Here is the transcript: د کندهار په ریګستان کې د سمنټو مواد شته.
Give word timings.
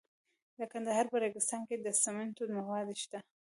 د 0.57 0.59
کندهار 0.71 1.05
په 1.11 1.17
ریګستان 1.23 1.61
کې 1.67 1.75
د 1.79 1.87
سمنټو 2.03 2.43
مواد 2.57 2.87
شته. 3.03 3.19